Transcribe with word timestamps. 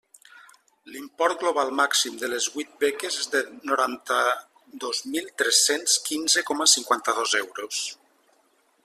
L'import 0.93 1.35
global 1.43 1.73
màxim 1.79 2.15
de 2.21 2.29
les 2.31 2.47
huit 2.55 2.71
beques 2.85 3.19
és 3.25 3.29
de 3.35 3.43
noranta-dos 3.73 5.03
mil 5.17 5.29
tres-cents 5.43 6.01
quinze 6.09 6.47
coma 6.51 6.71
cinquanta-dos 6.75 7.37
euros. 7.45 7.85